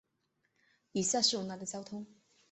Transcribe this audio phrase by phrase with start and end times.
[0.93, 2.07] 以下是文莱的交通